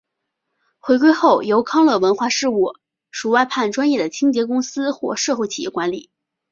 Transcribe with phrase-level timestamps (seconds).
[0.79, 2.73] 回归后由康乐文化事务
[3.11, 6.09] 署外判专业的清洁公司或社会企业管理。